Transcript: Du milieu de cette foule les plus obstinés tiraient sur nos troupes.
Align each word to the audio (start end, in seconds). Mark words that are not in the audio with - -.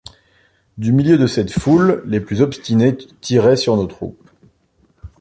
Du 0.79 0.93
milieu 0.93 1.19
de 1.19 1.27
cette 1.27 1.51
foule 1.51 2.01
les 2.07 2.19
plus 2.19 2.41
obstinés 2.41 2.97
tiraient 3.19 3.55
sur 3.55 3.77
nos 3.77 3.85
troupes. 3.85 4.27